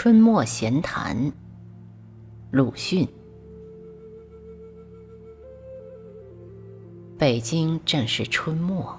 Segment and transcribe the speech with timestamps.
[0.00, 1.32] 春末闲谈，
[2.52, 3.04] 鲁迅。
[7.18, 8.96] 北京正是春末，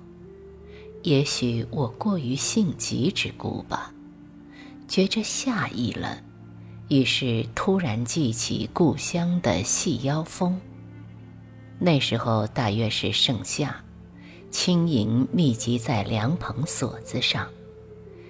[1.04, 3.94] 也许我过于性急之故吧，
[4.90, 6.22] 觉着夏意了，
[6.90, 10.60] 于是突然记起故乡的细腰风。
[11.80, 13.74] 那时候大约是盛夏，
[14.52, 17.48] 轻盈密集在凉棚锁子上。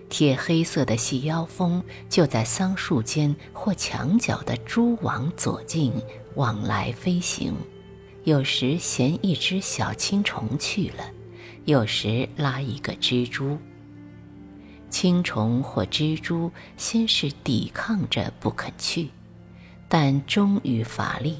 [0.09, 5.93] 铁黑色的细腰蜂就在桑树间或墙角的蛛网左近
[6.35, 7.53] 往来飞行，
[8.23, 11.05] 有时衔一只小青虫去了，
[11.65, 13.57] 有时拉一个蜘蛛。
[14.89, 19.09] 青虫或蜘蛛先是抵抗着不肯去，
[19.87, 21.37] 但终于乏力，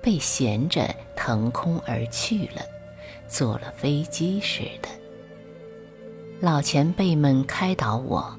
[0.00, 2.62] 被衔着腾空而去了，
[3.28, 4.88] 坐了飞机似的。
[6.40, 8.38] 老前辈们开导我，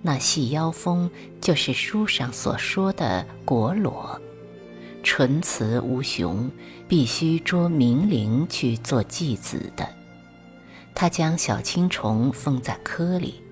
[0.00, 4.18] 那细腰蜂就是书上所说的果裸，
[5.02, 6.50] 纯雌无雄，
[6.88, 9.86] 必须捉明灵去做继子的。
[10.94, 13.42] 他将小青虫封在窠里，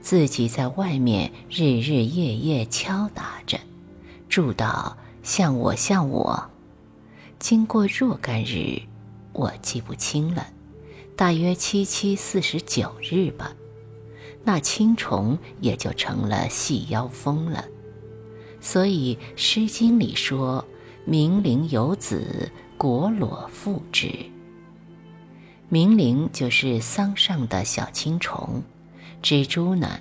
[0.00, 3.58] 自己在外面日日夜夜敲打着，
[4.28, 6.50] 祝道：“像我，像我。”
[7.40, 8.80] 经过若干日，
[9.32, 10.46] 我记不清了。
[11.18, 13.52] 大约七七四十九日吧，
[14.44, 17.64] 那青虫也就成了细腰蜂了。
[18.60, 20.64] 所以《诗经》里说
[21.04, 24.08] ：“冥灵有子，果裸复之。”
[25.68, 28.62] 冥灵就是桑上的小青虫，
[29.20, 29.98] 蜘蛛呢，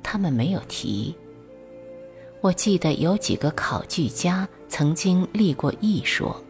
[0.00, 1.12] 他们没有提。
[2.40, 6.40] 我记得有几个考据家曾经立过异说，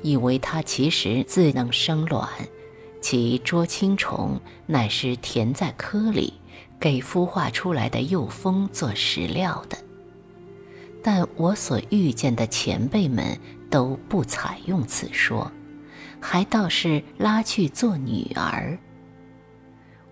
[0.00, 2.28] 以为它其实自能生卵。
[3.02, 6.32] 其捉青虫乃是填在窠里，
[6.80, 9.76] 给孵化出来的幼蜂做食料的。
[11.02, 13.36] 但我所遇见的前辈们
[13.68, 15.50] 都不采用此说，
[16.20, 18.78] 还倒是拉去做女儿。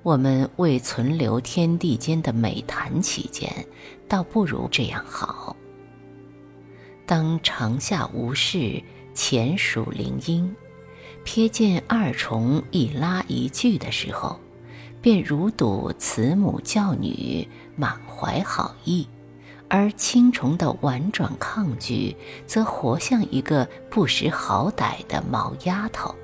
[0.02, 3.64] 我们为存留天地间的美谈起见，
[4.08, 5.54] 倒不如这样好。
[7.06, 8.82] 当长夏无事，
[9.14, 10.52] 潜属林荫。
[11.24, 14.38] 瞥见二虫一拉一聚的时候，
[15.00, 19.06] 便如睹慈母教女，满怀好意；
[19.68, 22.16] 而青虫的婉转抗拒，
[22.46, 26.14] 则活像一个不识好歹的毛丫头。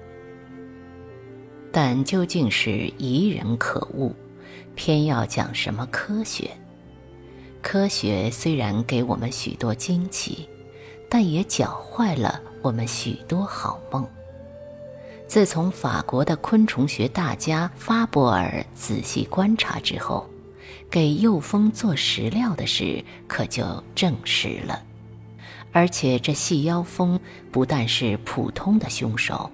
[1.70, 4.12] 但究竟是疑人可恶，
[4.74, 6.50] 偏要讲什么科学？
[7.62, 10.48] 科学虽然给我们许多惊奇，
[11.08, 14.08] 但也搅坏了我们许多好梦。
[15.26, 20.28] 自从法国的昆虫学大家法伯尔仔细观察之后，
[20.88, 24.82] 给幼蜂做食料的事可就证实了。
[25.72, 27.20] 而且这细腰蜂
[27.50, 29.50] 不但是普通的凶手，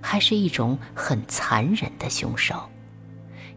[0.00, 2.62] 还是一种很残忍的凶手，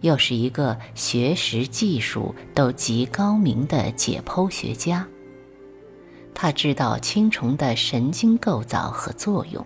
[0.01, 5.07] 又是一个学识技术都极高明的解剖学家。
[6.34, 9.66] 他知道青虫的神经构造和作用。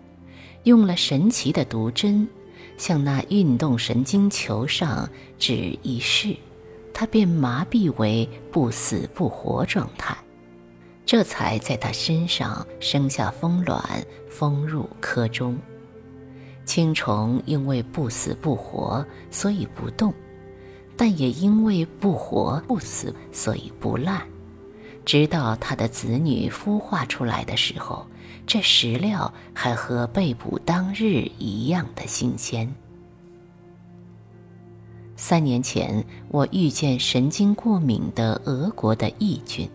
[0.63, 2.27] 用了神奇的毒针，
[2.77, 6.35] 向那运动神经球上指一试，
[6.93, 10.15] 它便麻痹为不死不活状态，
[11.05, 13.83] 这才在他身上生下蜂卵，
[14.29, 15.57] 封入壳中。
[16.65, 20.13] 青虫因为不死不活，所以不动，
[20.95, 24.21] 但也因为不活不死，所以不烂。
[25.03, 28.07] 直到它的子女孵化出来的时候。
[28.45, 32.71] 这食料还和被捕当日一样的新鲜。
[35.15, 39.69] 三年前，我遇见神经过敏的俄国的义军。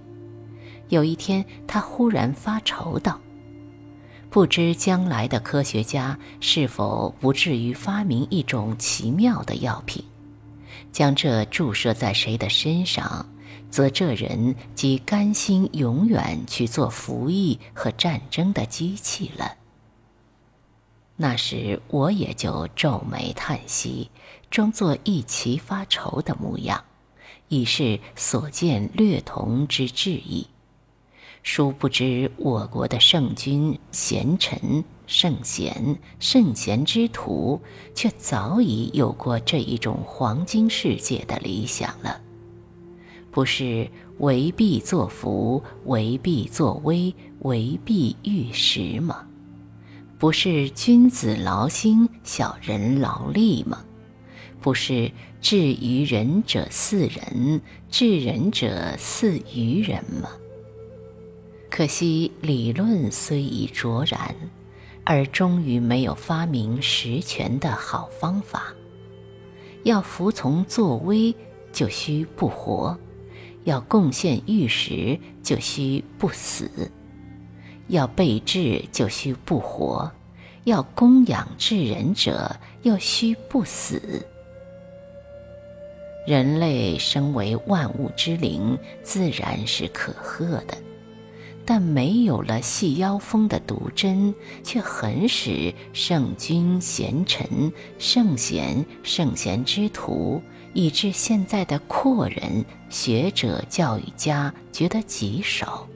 [0.88, 3.18] 有一天，他忽然发愁道
[4.28, 10.04] ：“不知将来的科学家是否不至于发明一种奇妙的药品，
[10.92, 13.24] 将这注射在谁的身上？”
[13.70, 19.56] 则这人即甘心永远去做服役和战争的机器了。
[21.16, 24.10] 那时我也就皱眉叹息，
[24.50, 26.84] 装作一齐发愁的模样，
[27.48, 30.46] 以示所见略同之志意。
[31.42, 37.60] 殊不知我国的圣君、贤臣、圣贤、圣贤之徒，
[37.94, 42.20] 却早已有过这一种黄金世界的理想了。
[43.38, 43.88] 不是
[44.18, 49.28] 为弊作福，为弊作威，为弊御食吗？
[50.18, 53.84] 不是君子劳心，小人劳力吗？
[54.60, 60.30] 不是至于人者似人，至人者似于人吗？
[61.70, 64.34] 可惜理论虽已卓然，
[65.04, 68.74] 而终于没有发明实权的好方法。
[69.84, 71.32] 要服从作威，
[71.70, 72.98] 就需不活；
[73.68, 76.64] 要贡献玉石，就需不死；
[77.88, 80.10] 要备智，就需不活；
[80.64, 84.26] 要供养至人者，又需不死。
[86.26, 90.78] 人类身为万物之灵，自然是可贺的，
[91.66, 100.40] 但没有了细腰风的毒针，却很使圣君贤臣、圣贤、圣贤之徒，
[100.74, 105.86] 以致现在的阔人、学者、教育家觉得棘手。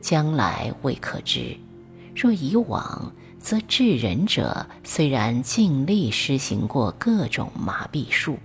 [0.00, 1.56] 将来未可知。
[2.14, 8.36] 若以往，则治人者虽然尽力施行过各种麻痹术。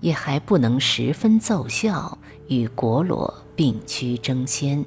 [0.00, 4.86] 也还不能十分奏效，与国罗并驱争先。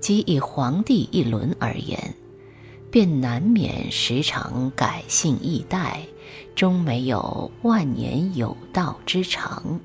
[0.00, 2.14] 即以皇帝一轮而言，
[2.90, 6.00] 便难免时常改姓易代，
[6.56, 9.78] 终没有万年有道之长。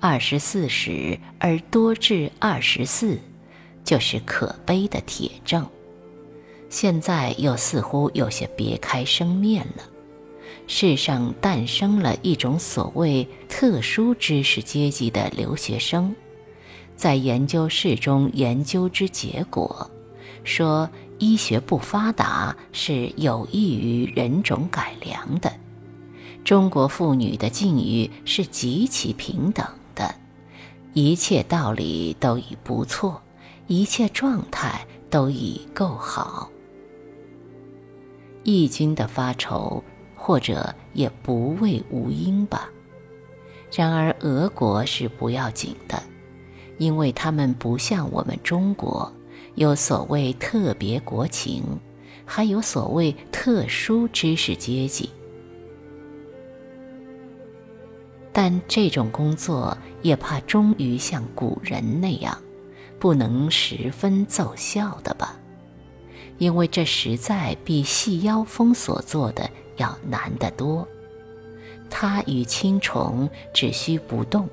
[0.00, 3.18] 二十四史而多至二十四，
[3.84, 5.64] 就是可悲的铁证。
[6.70, 9.84] 现在又似乎有些别开生面了。
[10.66, 16.14] 世上诞生了一种所谓特殊知识阶级的留学生，
[16.96, 19.90] 在研究室中研究之结果，
[20.44, 20.88] 说
[21.20, 25.52] 医学不发达是有益于人种改良的，
[26.42, 29.64] 中国妇女的境遇是极其平等
[29.94, 30.12] 的，
[30.94, 33.22] 一切道理都已不错，
[33.68, 36.50] 一切状态都已够好。
[38.42, 39.80] 义军的发愁。
[40.22, 42.68] 或者也不为无因吧。
[43.72, 46.02] 然而俄国是不要紧的，
[46.76, 49.10] 因为他们不像我们中国，
[49.54, 51.64] 有所谓特别国情，
[52.24, 55.10] 还有所谓特殊知识阶级。
[58.32, 62.36] 但这种工作也怕终于像古人那样，
[62.98, 65.36] 不能十分奏效的吧？
[66.38, 69.48] 因为这实在比细腰风所做的。
[69.76, 70.86] 要难得多，
[71.88, 74.46] 它与青虫只需不动，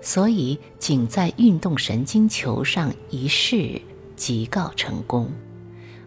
[0.00, 3.82] 所以仅在运动神经球上一试
[4.22, 5.26] 即告成功；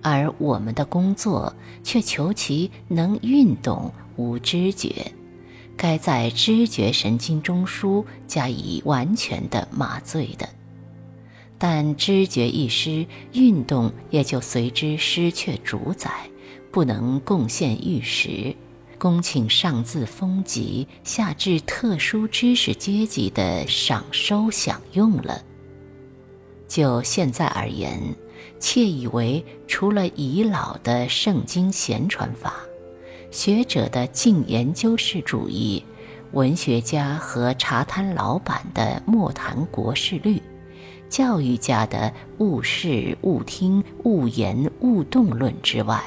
[0.02, 1.54] 而我们的工作
[1.84, 5.12] 却求其能运动无知觉，
[5.76, 10.48] 该在知觉神经中枢加以完全的麻醉的。
[11.58, 16.10] 但知觉一失，运动也就随之失去主宰。
[16.72, 18.56] 不能贡献玉石，
[18.98, 25.42] 恭请上自封级，下至特殊知识阶级的赏收享用了。
[26.68, 28.00] 就现在而言，
[28.60, 32.56] 窃以为除了遗老的圣经闲传法，
[33.32, 35.84] 学者的净研究式主义，
[36.32, 40.42] 文学家和茶摊老板的莫谈国事律，
[41.08, 46.04] 教育家的勿视勿听勿言勿动论之外，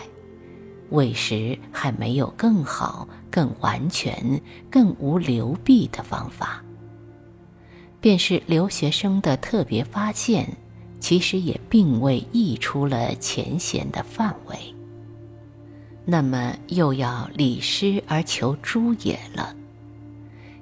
[0.90, 4.40] 为时还没有更好、更完全、
[4.70, 6.64] 更无流弊的方法。
[8.00, 10.56] 便是留学生的特别发现，
[11.00, 14.74] 其实也并未溢出了浅显的范围。
[16.04, 19.54] 那么又要礼师而求诸也了。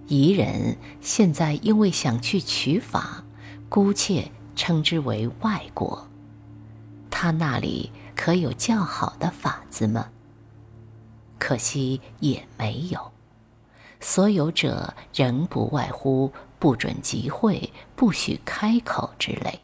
[0.09, 3.25] 彝人现在因为想去取法，
[3.69, 6.09] 姑且称之为外国。
[7.11, 10.09] 他那里可有较好的法子吗？
[11.38, 13.12] 可惜也没有，
[14.00, 16.33] 所有者仍不外乎
[16.66, 19.61] 不准集会、不许开口之类，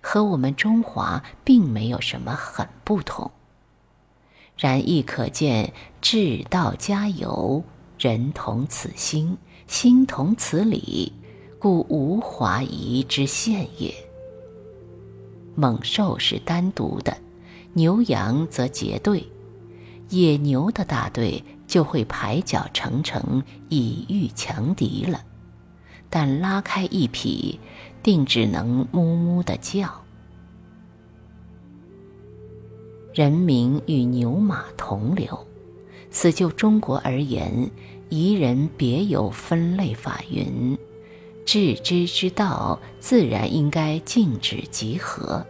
[0.00, 3.30] 和我们中华并没有什么很不同。
[4.58, 7.62] 然亦可见志道加油，
[8.00, 9.38] 人同此心，
[9.68, 11.12] 心同此理，
[11.60, 13.94] 故无华夷之现也。
[15.54, 17.16] 猛兽是单独的，
[17.74, 19.24] 牛羊则结队。
[20.08, 25.24] 野牛的大队就会排脚成城以御强敌了，
[26.14, 27.58] 但拉开一匹，
[28.00, 30.00] 定只能哞哞的叫。
[33.12, 35.44] 人民与牛马同流，
[36.12, 37.68] 此就中国而言，
[38.10, 40.78] 夷人别有分类法云：
[41.44, 45.44] 治之之道，自然应该禁止集合。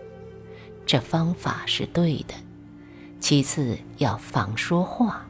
[0.86, 2.32] 这方法是对的。
[3.20, 5.26] 其次要防说话，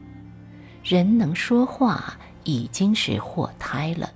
[0.81, 4.09] 人能说话，已经是祸胎了，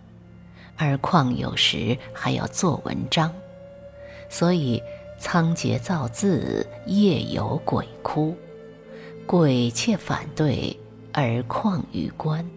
[0.80, 3.36] 而况有时还要做文章，
[4.30, 4.82] 所以
[5.20, 8.34] 仓颉造字，夜有鬼哭，
[9.28, 10.80] 鬼却反对，
[11.12, 12.50] 而况于官。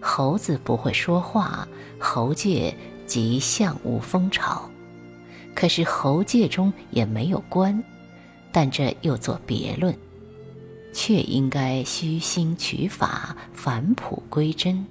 [0.00, 1.66] 猴子不会说话，
[1.98, 2.72] 猴界
[3.06, 4.70] 即相无风潮，
[5.56, 7.82] 可是猴界中也没有官，
[8.52, 9.92] 但这又作别论。
[10.90, 14.86] 却应该虚心取法，返璞归真，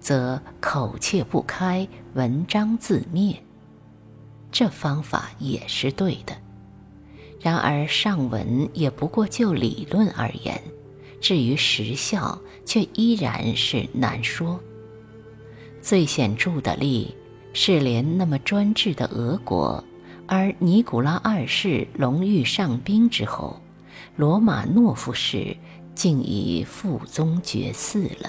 [0.00, 3.42] 则口切不开，文章自灭。
[4.50, 6.36] 这方法也是对的。
[7.40, 10.60] 然而上文也不过就理论而言，
[11.20, 14.58] 至于实效，却依然是难说。
[15.80, 17.14] 最显著的例
[17.52, 19.84] 是，连那么专制的俄国，
[20.26, 23.60] 而尼古拉二世隆裕上宾之后。
[24.16, 25.56] 罗马诺夫氏
[25.94, 28.28] 竟已父宗绝嗣了。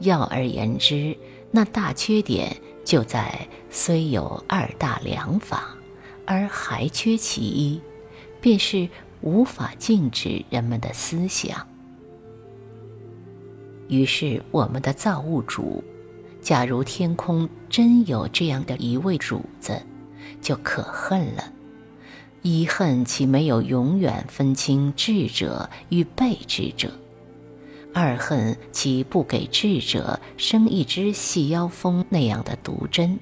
[0.00, 1.16] 要而言之，
[1.50, 5.76] 那大缺点就在虽有二大良法，
[6.24, 7.80] 而还缺其一，
[8.40, 8.88] 便是
[9.22, 11.66] 无法禁止人们的思想。
[13.88, 15.82] 于是，我们的造物主，
[16.40, 19.80] 假如天空真有这样的一位主子，
[20.40, 21.52] 就可恨了。
[22.42, 26.88] 一恨其没有永远分清智者与被智者；
[27.98, 33.16] 二恨其不给智者生一只细腰蜂那样的毒针；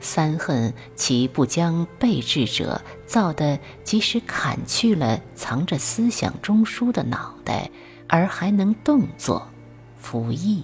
[0.00, 7.70] 三恨其不将被智者造的，即使砍去了藏着思想中枢的脑袋，
[8.06, 9.48] 而还能动作、
[9.96, 10.62] 服役。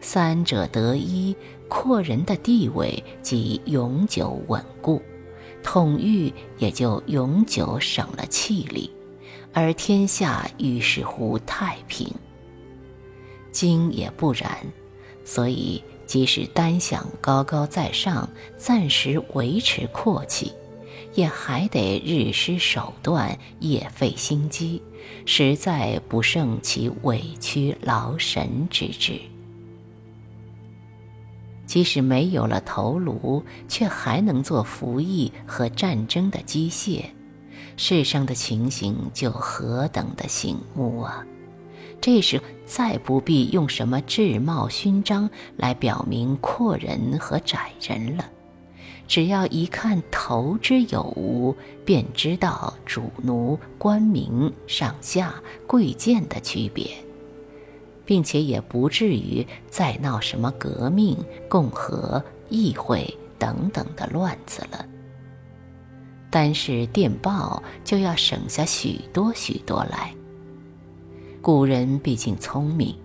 [0.00, 1.34] 三者得一，
[1.68, 5.02] 阔人的地位即永久稳固。
[5.60, 8.88] 统御也就永久省了气力，
[9.58, 12.06] 而天下于是乎太平。
[13.50, 14.54] 今也不然，
[15.24, 20.52] 所以即使单想高高在上，暂时维持阔气，
[21.14, 24.82] 也还得日施手段，夜费心机，
[25.24, 29.18] 实在不胜其委屈劳神之志。
[31.64, 37.06] 即使没有了头颅，却还能做服役和战争的机械，
[37.76, 41.24] 世上的情形就何等的醒目啊！
[42.00, 48.24] 这时再不必用什么制帽勋章来表明阔人和窄人了，
[49.06, 51.54] 只要一看头之有无，
[51.84, 55.34] 便知道主奴、官民、上下、
[55.66, 56.90] 贵贱的区别。
[58.06, 61.18] 并且也不至于再闹什么革命、
[61.48, 64.86] 共和、议会等等的乱子了。
[66.30, 70.12] 单是电报就要省下许多许多来。
[71.40, 72.96] 古人毕竟聪明，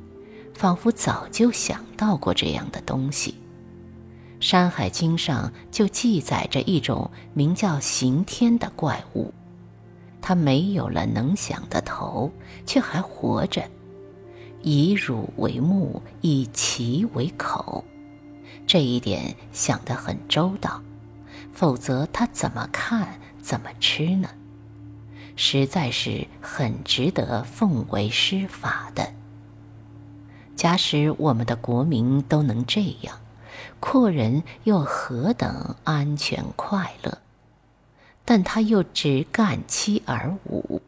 [0.54, 3.32] 仿佛早就想到过这样的东西。
[4.44, 9.32] 《山海经》上就记载着一种名叫刑天的怪物，
[10.20, 12.32] 它没有了能想的头，
[12.66, 13.64] 却还活着。
[14.64, 17.84] 以乳为目，以脐为口，
[18.66, 20.82] 这一点想得很周到，
[21.54, 24.30] 否则他怎么看怎么吃呢？
[25.36, 29.14] 实在是很值得奉为师法的。
[30.56, 33.20] 假使我们的国民都能这样，
[33.80, 37.18] 阔人又何等安全快乐？
[38.24, 40.82] 但他又只干七而五。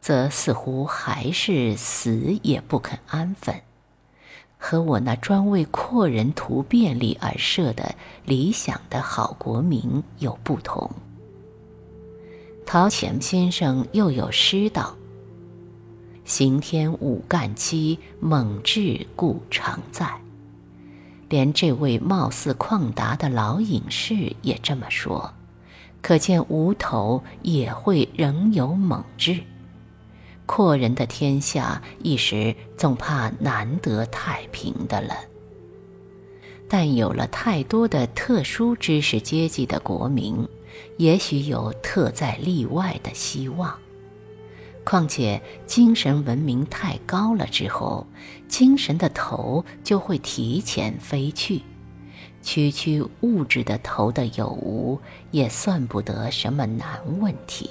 [0.00, 3.62] 则似乎还是死也不肯安分，
[4.64, 10.88] 和我那专为阔人图便利而设的理想的好国民有不同。
[12.64, 14.96] 陶潜先生又有诗道
[16.24, 20.08] ：“刑天五干七，猛志故常在。”
[21.28, 25.34] 连这位貌似旷达的老隐士也这么说，
[26.00, 29.40] 可见无头也会仍有猛志。
[30.54, 35.16] 阔人的天下，一时总怕难得太平的了。
[36.68, 40.46] 但有了太多的特殊知识阶级的国民，
[40.98, 43.78] 也许有特在例外的希望。
[44.84, 48.06] 况且精神文明太高了之后，
[48.46, 51.62] 精神的头就会提前飞去，
[52.42, 57.70] 区区物质的头的有无，也算不得什么难问题。